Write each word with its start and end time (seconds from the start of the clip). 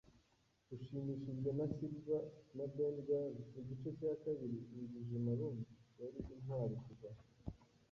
ushimishijwe 0.75 1.49
na 1.57 1.65
silver; 1.75 2.23
na 2.55 2.65
Ben 2.75 2.95
Gunn, 3.07 3.35
igice 3.59 3.89
cya 3.99 4.11
kabiri-injiji 4.23 5.15
maroon, 5.25 5.57
yari 5.99 6.19
intwari 6.33 6.75
kuva 6.85 7.09